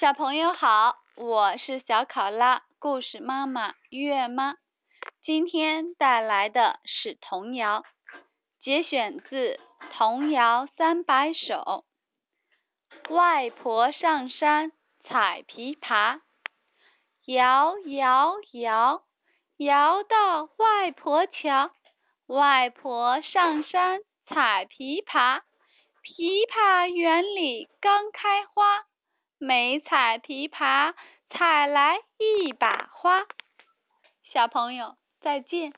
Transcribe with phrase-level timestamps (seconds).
[0.00, 4.54] 小朋友好，我是小考拉故事妈妈月妈，
[5.24, 7.84] 今天带来的是童谣，
[8.62, 9.54] 节选自
[9.96, 11.84] 《童谣三百首》。
[13.12, 14.70] 外婆上山
[15.02, 16.20] 采枇杷，
[17.26, 19.02] 摇摇摇，
[19.56, 21.72] 摇到外婆桥。
[22.28, 25.40] 外婆上山采枇杷，
[26.04, 28.84] 枇杷园里刚开花。
[29.48, 30.92] 没采枇杷，
[31.30, 33.24] 采来一把花。
[34.30, 35.72] 小朋友，再见。